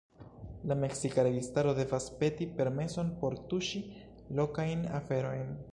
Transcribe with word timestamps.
La 0.69 0.77
meksika 0.83 1.25
registaro 1.27 1.75
devas 1.81 2.09
peti 2.23 2.47
permeson 2.61 3.13
por 3.21 3.37
tuŝi 3.53 3.87
lokajn 4.41 4.87
aferojn. 5.03 5.53